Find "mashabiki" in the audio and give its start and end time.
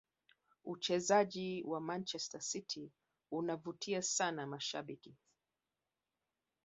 4.47-5.15